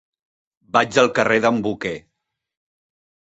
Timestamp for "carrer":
1.19-1.37